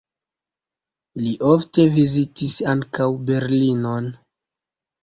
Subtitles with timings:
[1.25, 4.15] Li ofte vizitis ankaŭ Berlinon.